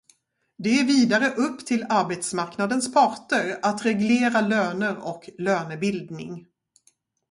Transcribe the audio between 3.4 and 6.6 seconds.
att reglera löner och lönebildning.